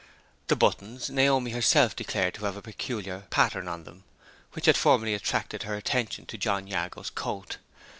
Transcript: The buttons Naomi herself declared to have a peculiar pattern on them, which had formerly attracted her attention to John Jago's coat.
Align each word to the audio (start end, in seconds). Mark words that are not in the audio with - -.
The 0.47 0.55
buttons 0.55 1.11
Naomi 1.11 1.51
herself 1.51 1.95
declared 1.95 2.33
to 2.33 2.45
have 2.45 2.57
a 2.57 2.61
peculiar 2.63 3.27
pattern 3.29 3.67
on 3.67 3.83
them, 3.83 4.03
which 4.53 4.65
had 4.65 4.75
formerly 4.75 5.13
attracted 5.13 5.61
her 5.61 5.75
attention 5.75 6.25
to 6.25 6.39
John 6.39 6.65
Jago's 6.65 7.11
coat. 7.11 7.57